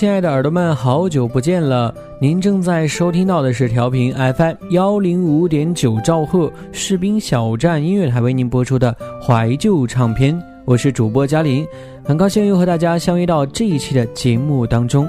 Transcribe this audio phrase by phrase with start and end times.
[0.00, 1.94] 亲爱的耳朵们，好久不见了！
[2.18, 11.68] 您正在收听到的是调频 FM 幺零五点九兆赫士兵小站音乐台为您播出的怀旧唱片，我是主播嘉林，
[12.02, 15.06] 很高兴又和大家相约到这一期的节目当中。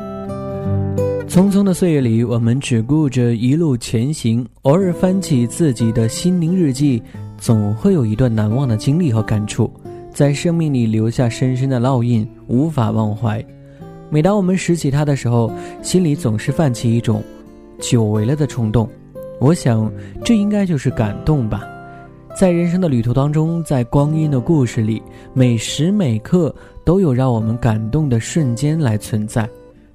[1.26, 7.02] 匆匆的岁月里，我们只顾着一路前行，偶尔翻起自己的心灵日记，
[7.38, 9.72] 总会有一段难忘的经历和感触，
[10.14, 13.42] 在生命里留下深深的烙印，无法忘怀。
[14.14, 15.50] 每当我们拾起它的时候，
[15.82, 17.24] 心里总是泛起一种
[17.80, 18.88] 久违了的冲动。
[19.40, 19.90] 我想，
[20.22, 21.64] 这应该就是感动吧。
[22.38, 25.02] 在人生的旅途当中，在光阴的故事里，
[25.34, 26.54] 每时每刻
[26.84, 29.48] 都有让我们感动的瞬间来存在。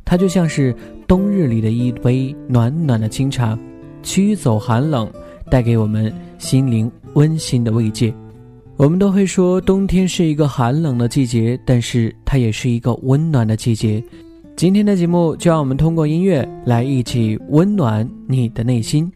[0.02, 0.74] 它就像是
[1.06, 3.58] 冬日里的一杯暖暖的清茶，
[4.02, 5.10] 驱走寒冷，
[5.50, 8.14] 带给我们心灵温馨的慰藉。
[8.78, 14.04] 我们都会说冬天是一个寒冷的季节，但是它也是一个温暖的季节。
[14.54, 19.10] 今天的节目就让我们通过音乐来一起温暖你的内心。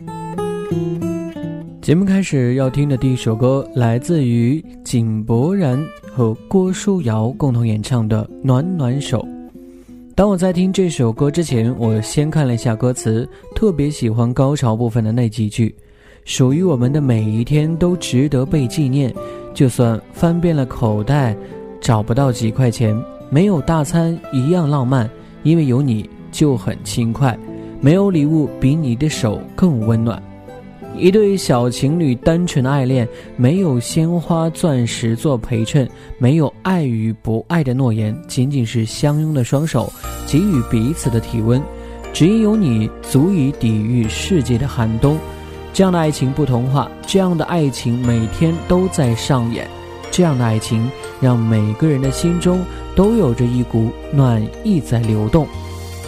[1.83, 5.79] 节目开始要听的第一首歌来自于井柏然
[6.11, 9.19] 和郭书瑶共同演唱的《暖暖手》。
[10.15, 15.75] 当我在听这首歌之前，我先看了一下歌词，特别喜欢高潮部分的那几句
[16.25, 19.15] ：“属于我们的每一天都值得被纪念。”
[19.55, 21.37] 就算翻遍了口袋，
[21.81, 22.97] 找不到几块钱，
[23.31, 25.09] 没有大餐一样浪漫，
[25.43, 27.37] 因为有你就很轻快。
[27.83, 30.23] 没有礼物比你的手更温暖。
[30.99, 35.89] 一对小情侣单纯的爱恋，没有鲜花、钻石做陪衬，
[36.19, 39.91] 没有爱与不爱的诺言，仅仅是相拥的双手，
[40.27, 41.61] 给予彼此的体温。
[42.13, 45.17] 只因有你，足以抵御世界的寒冬。
[45.73, 49.69] 这样的爱情不同化，这样的爱情每天都在上演，
[50.11, 52.61] 这样的爱情让每个人的心中
[52.97, 55.47] 都有着一股暖意在流动。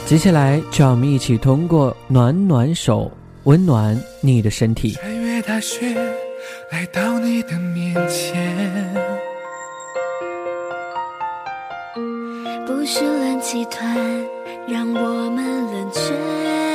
[0.04, 3.10] 接下来，就让我们一起通过暖暖手，
[3.44, 4.92] 温暖你的身体。
[4.94, 5.94] 穿越大雪，
[6.72, 8.92] 来到你的面前，
[12.66, 13.96] 不是暖气团，
[14.66, 16.71] 让我们冷却。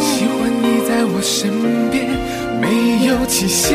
[0.00, 1.48] 喜欢你在我身
[1.92, 2.06] 边
[2.60, 3.70] 没有期限。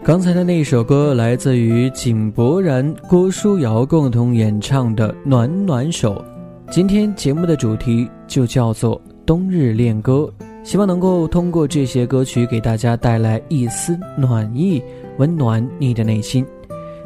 [0.08, 6.14] 刚才的那一首歌来自于井柏然、郭书瑶共同演唱的《暖暖手》。
[6.72, 10.32] 今天节目的主题就叫做“冬日恋歌”，
[10.64, 14.82] 希望能够通过这些歌曲给大家带来一丝暖意，
[15.18, 16.42] 温暖你的内心。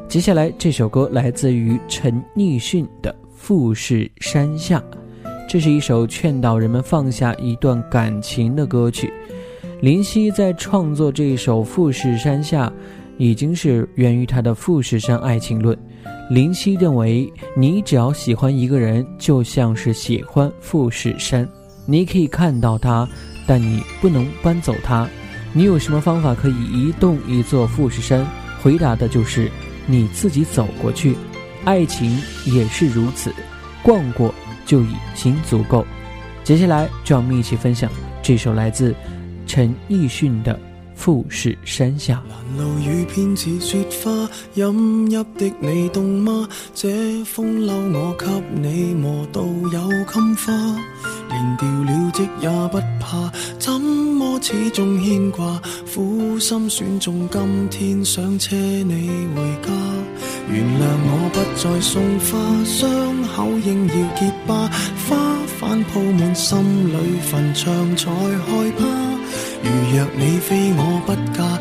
[0.06, 4.78] 接下来这首歌来自于陈奕迅的《富士山下》，
[5.48, 9.12] 这是一首劝导人们放下一段感情的歌曲。
[9.82, 12.69] 林夕在创作这首《富士山下》，
[13.19, 15.75] 已经是源于他的《富士山爱情论》。
[16.31, 21.46] 林夕认为，你只要喜欢一个人，就像是喜欢富士山，
[21.84, 23.08] 你可以看到它，
[23.44, 25.08] 但你不能搬走它。
[25.52, 28.25] 你有什么方法可以移动一座富士山？
[28.62, 29.50] 回答的就是
[29.88, 31.17] 你自己走过去。
[31.64, 33.34] 爱情也是如此，
[33.82, 34.32] 逛过
[34.64, 35.84] 就已经足够。
[36.44, 37.90] 接下来就让我们一起分享
[38.23, 38.94] 这首来自。
[39.46, 40.54] 陈奕迅的
[40.94, 42.22] 《富士山下》。
[42.56, 46.48] 拦路雨偏似雪花，饮泣的你冻吗？
[46.74, 50.52] 这风褛我给你磨到有襟花，
[51.28, 55.60] 连掉了职也不怕，怎么始终牵挂？
[55.93, 59.72] 苦心选中今天，想车你回家。
[60.50, 64.69] 原谅我不再送花，伤口应要结疤，
[65.08, 69.21] 花瓣铺满心里坟场才害怕。
[69.62, 71.60] 如若你非我不嫁。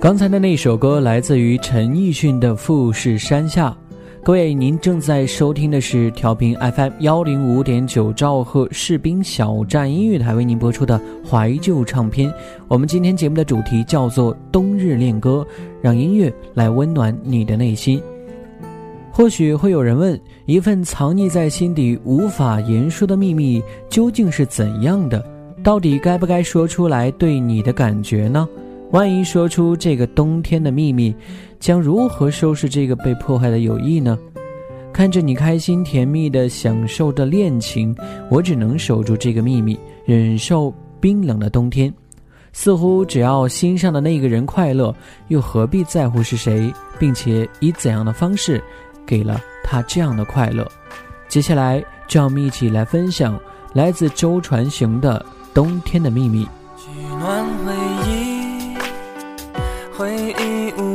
[0.00, 3.68] 刚才的那首歌来自于陈奕迅的《富士山下》，
[4.22, 12.32] 各位您正在收听的是调频 FM 幺零五点九兆赫士兵小站音乐台为您播出的怀旧唱片。
[12.68, 15.44] 我们今天节目的主题叫做《冬日恋歌》，
[15.82, 18.00] 让音乐来温暖你的内心。
[19.10, 25.20] 或许会有人问：一份藏匿在心底无法言说的秘密究竟是怎样的？
[25.60, 28.48] 到底该不该说出来对你的感觉呢？
[28.90, 31.14] 万一说出这个冬天的秘密，
[31.60, 34.18] 将如何收拾这个被破坏的友谊呢？
[34.92, 37.94] 看着你开心甜蜜的享受着恋情，
[38.30, 41.92] 我只能守住这个秘密，忍受冰冷的冬天。
[42.52, 44.92] 似乎只要心上的那个人快乐，
[45.28, 48.60] 又何必在乎是谁，并且以怎样的方式
[49.06, 50.66] 给了他这样的快乐？
[51.28, 53.38] 接下来，让我们一起来分享
[53.74, 56.44] 来自周传雄的《冬天的秘密》。
[57.20, 57.87] 暖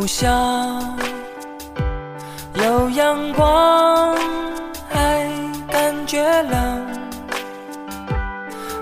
[0.06, 4.14] 不有阳光，
[4.90, 5.26] 还
[5.72, 6.86] 感觉冷。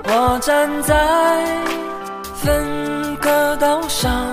[0.06, 1.46] 我站在
[2.44, 4.32] 分隔道上，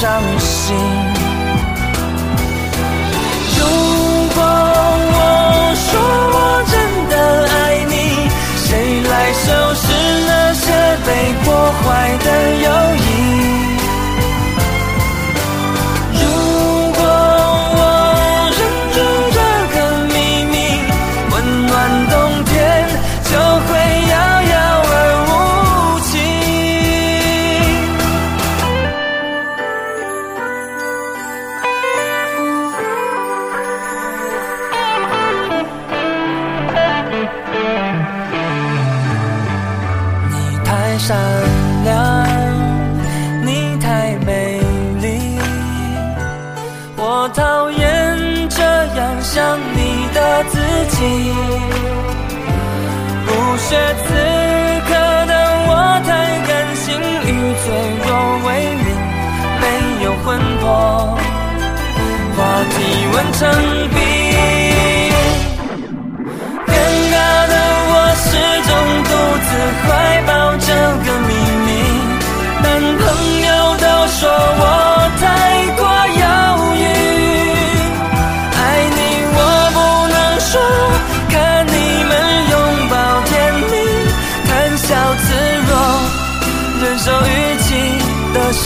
[0.04, 0.43] some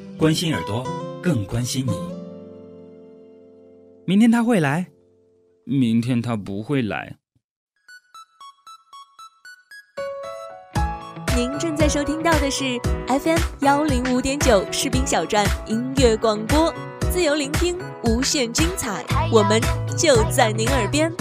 [0.21, 0.85] 关心耳朵，
[1.19, 1.91] 更关心你。
[4.05, 4.85] 明天他会来，
[5.63, 7.15] 明天他不会来。
[11.35, 16.71] 您正在收听到的是 FM 幺零五点九士兵小站音乐广播，
[17.11, 19.03] 自由聆听，无限精彩，
[19.33, 19.59] 我们
[19.97, 21.11] 就在您耳边。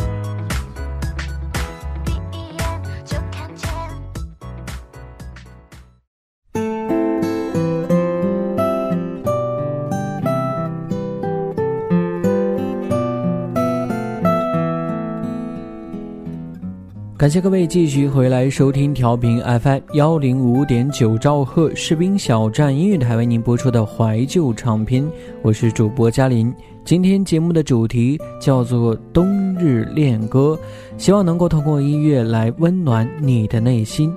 [17.21, 25.07] 感谢各位继续回来收听调频 FM 幺零五点九兆赫士兵小站音乐台为您播出的怀旧唱片，
[25.43, 26.51] 我是主播嘉林。
[26.83, 30.59] 今天节目的主题叫做《冬日恋歌》，
[30.97, 34.11] 希望能够通过音乐来温暖你的内心。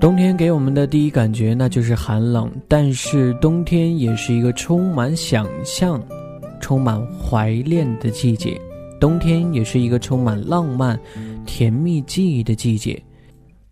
[0.00, 6.02] 冬天给我们的第一感觉那就是寒冷，但是冬天也是一个充满想象、
[6.58, 8.58] 充满怀恋的季节。
[9.00, 10.98] 冬天也是一个充满浪漫、
[11.46, 13.00] 甜蜜记忆的季节。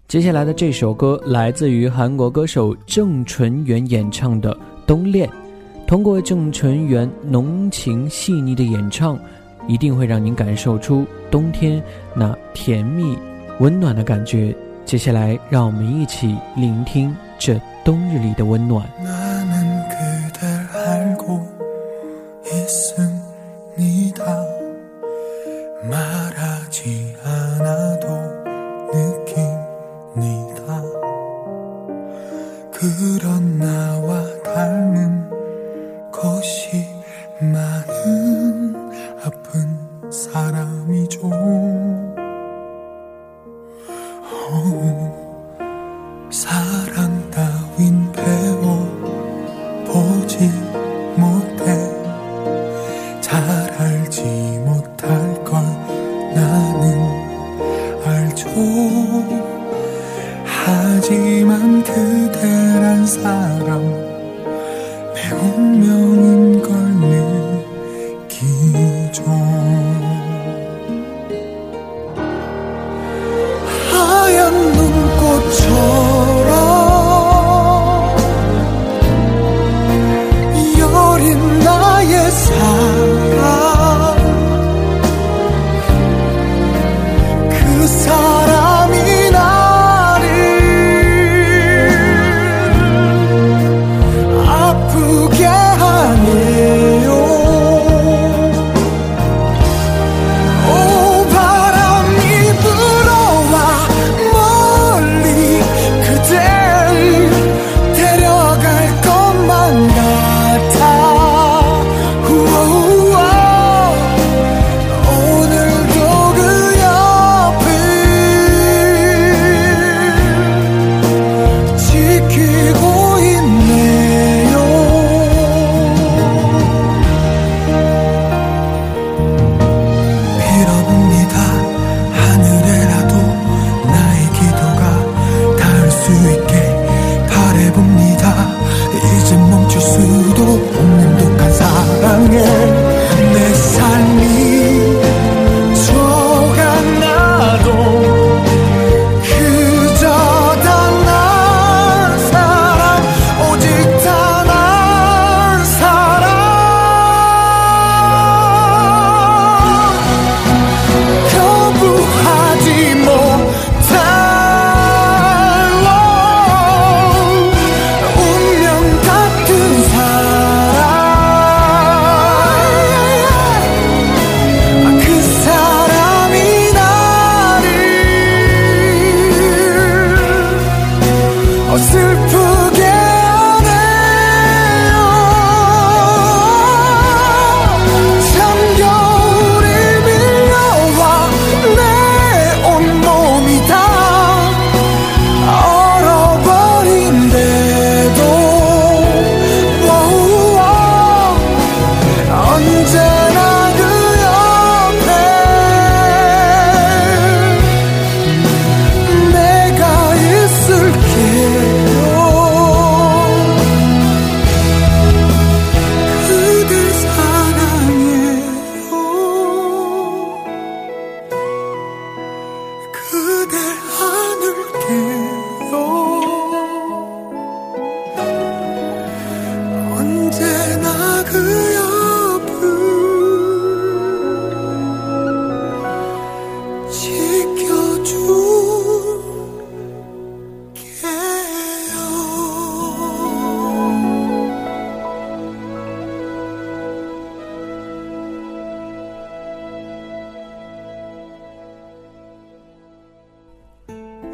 [0.08, 4.54] 接下来的这首歌来自于韩国歌手郑淳元演唱的
[4.86, 5.28] 《冬恋》，
[5.86, 9.18] 通过郑淳元浓情细腻的演唱，
[9.66, 11.82] 一定会让您感受出冬天
[12.14, 13.16] 那甜蜜、
[13.58, 14.56] 温暖的感觉。
[14.84, 18.86] 接下来，让我们一起聆听这冬日里的温暖。
[32.94, 35.28] 그런 나와 닮은
[36.12, 36.86] 것이
[37.40, 38.76] 많은
[39.24, 40.65] 아픈 사람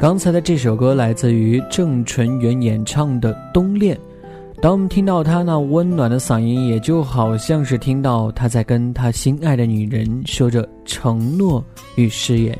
[0.03, 3.95] 刚才的这首歌来自于郑淳元演唱的《冬恋》，
[4.61, 11.63] 当我们听到他那温暖的嗓音，也就好像是听到他在跟他心爱的女人说着承诺
[11.95, 12.59] 与誓言。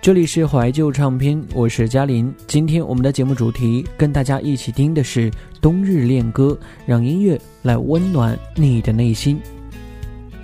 [0.00, 2.34] 这里是怀旧唱片，我是嘉林。
[2.46, 9.38] 今天我们的节目主题跟大家一起听的是冬日恋歌，让音乐来温暖你的内心。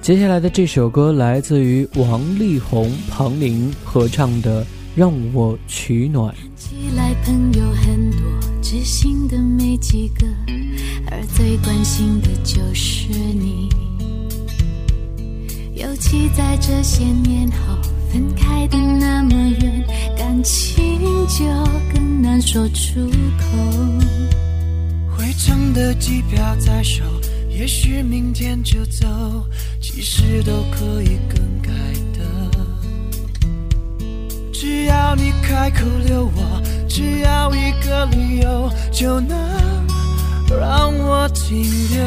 [0.02, 4.62] 接下来的这首歌来自于王力宏、彭羚合唱的。
[4.96, 6.34] 让我取暖。
[6.34, 8.18] 看起来朋友很多，
[8.62, 10.26] 知心的没几个，
[11.12, 13.68] 而最关心的就是你。
[15.74, 17.74] 尤其在这些年后，
[18.10, 19.84] 分开的那么远，
[20.16, 20.82] 感情
[21.28, 21.44] 就
[21.92, 23.00] 更难说出
[23.36, 24.06] 口。
[25.14, 27.04] 回程的机票在手，
[27.50, 29.06] 也许明天就走，
[29.78, 31.72] 其实都可以更改。
[34.86, 39.36] 要你开口留我，只要一个理由，就能
[40.48, 42.00] 让我停留。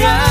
[0.00, 0.29] realize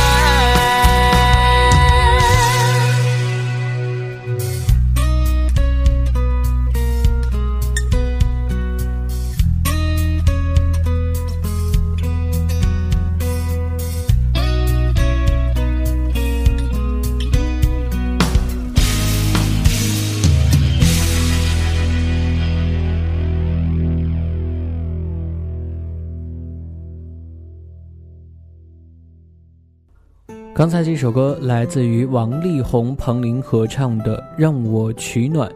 [30.60, 35.50] 刚才这首歌来自于王力宏、彭羚合唱的《让我取暖》，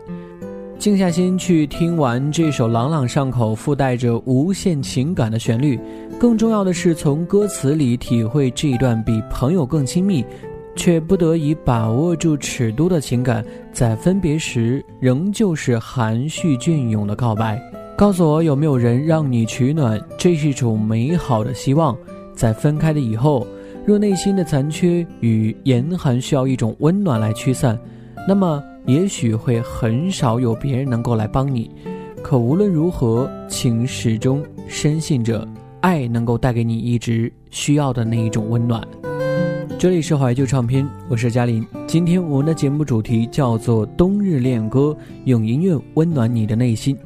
[0.79, 5.77] 静下心去听完这首朗朗上口、附带着无限情感的旋律，
[6.17, 10.23] 更重要的是从歌词里体会这一段比朋友更亲密，
[10.73, 17.61] 却不得已把握住尺度的情感，在分别时仍旧是含蓄隽永的告白。
[17.97, 19.99] 告诉我有没有人让你取暖？
[20.17, 21.93] 这是一种美好的希望，
[22.33, 23.45] 在分开的以后。
[23.85, 27.77] 若内心的残缺与严寒需要一种温暖来驱散，
[28.25, 31.69] 那么也许会很少有别人能够来帮你。
[32.21, 35.45] 可无论如何，请始终深信着，
[35.81, 38.81] 爱能够带给你一直需要的那一种温暖。
[39.77, 41.65] 这里是怀旧唱片，我是嘉玲。
[41.85, 46.97] 今天我们的节目主题叫做《冬日恋歌》，用音乐温暖你的内心。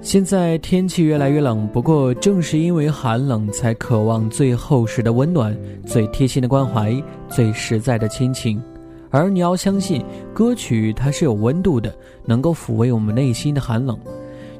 [0.00, 6.94] 现在天气越来越冷，不过正是因为寒冷，才渴望最厚实的温暖、最贴心的关怀、
[7.28, 8.62] 最实在的亲情。
[9.10, 11.92] 而你要相信，歌曲它是有温度的，
[12.24, 13.98] 能够抚慰我们内心的寒冷。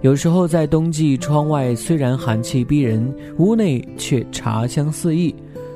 [0.01, 5.33] 有时候在冬季，窗外虽然寒气逼人，屋内却茶香四溢。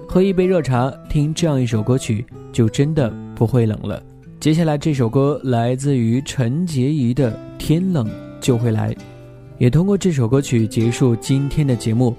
[0.09, 4.03] 喝一杯热茶，听这样一首歌曲，就真的不会冷了。
[4.41, 8.93] 接下来这首歌来自于陈洁仪的《天冷就会来》。
[9.63, 12.13] 也通过这首歌曲结束今天的节目。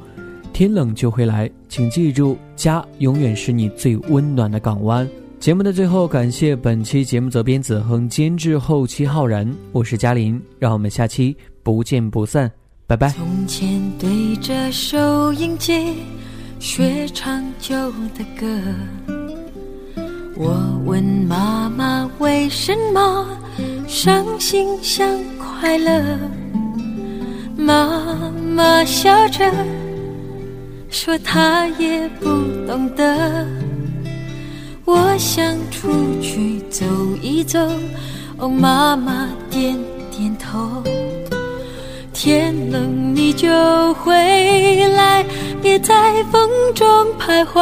[0.53, 5.05] 天冷就会来，请记住，家永远是你最温暖的港湾。
[5.41, 12.49] 节目的最后，感谢本期节目责编子恒、监制后期浩然，我是嘉玲，让我们下期不见不散，
[12.87, 13.09] 拜拜。
[13.09, 15.97] 从前对着收音机
[16.61, 17.75] 学唱旧
[18.17, 18.57] 的歌，
[20.37, 23.27] 我问妈妈为什么
[23.85, 26.17] 伤心像快乐。
[27.55, 29.45] 妈妈笑着，
[30.89, 32.25] 说她也不
[32.67, 33.45] 懂得。
[34.85, 35.87] 我想出
[36.19, 36.83] 去走
[37.21, 37.59] 一走，
[38.37, 39.77] 哦，妈妈点
[40.11, 40.83] 点头。
[42.11, 43.47] 天冷你就
[43.95, 45.23] 回来，
[45.61, 45.93] 别在
[46.31, 46.87] 风中
[47.19, 47.59] 徘徊。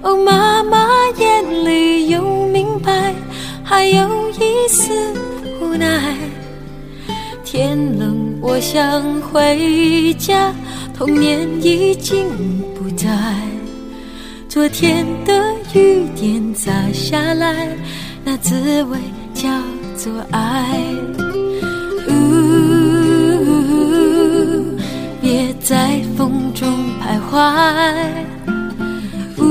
[0.00, 3.12] 哦，妈妈眼里有明白，
[3.62, 4.92] 还有一丝
[5.60, 6.16] 无奈。
[7.44, 8.21] 天冷。
[8.44, 10.52] 我想回家，
[10.98, 12.26] 童年已经
[12.74, 13.06] 不在。
[14.48, 17.68] 昨天的雨点砸下来，
[18.24, 18.98] 那滋味
[19.32, 19.48] 叫
[19.96, 20.76] 做爱。
[22.08, 24.72] 呜，
[25.20, 26.68] 别在风中
[27.00, 27.94] 徘徊。
[29.38, 29.42] 呜。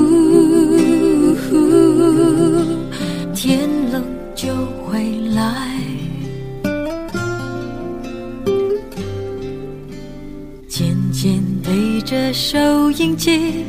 [12.33, 13.65] 收音机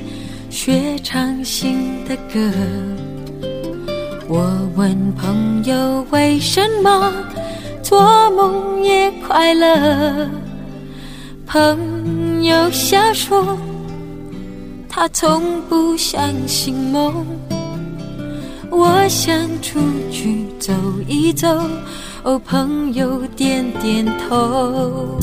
[0.49, 2.51] 学唱新的歌，
[4.29, 7.13] 我问朋友为什么
[7.83, 10.31] 做梦也快乐。
[11.45, 13.59] 朋友笑说，
[14.89, 17.27] 他从不相信梦。
[18.71, 19.81] 我想出
[20.13, 20.73] 去走
[21.09, 21.49] 一走，
[22.23, 25.19] 哦，朋友点点头。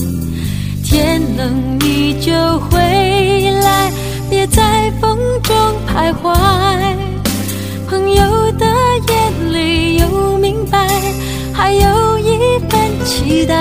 [0.90, 2.80] 天冷你就回
[3.62, 3.92] 来，
[4.28, 5.56] 别在风中
[5.88, 6.36] 徘徊。
[7.88, 8.66] 朋友的
[9.08, 10.88] 眼里有明白，
[11.54, 13.56] 还有一份期待。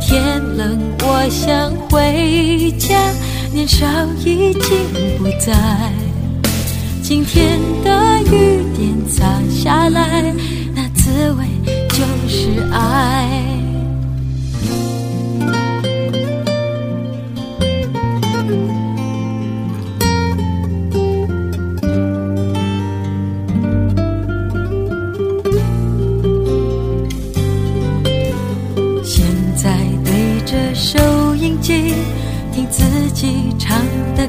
[0.00, 2.98] 天冷我想回家，
[3.52, 3.86] 年少
[4.24, 4.76] 已经
[5.18, 5.52] 不在。
[7.00, 10.34] 今天的雨点洒下来，
[10.74, 11.44] 那滋味
[11.90, 13.43] 就是爱。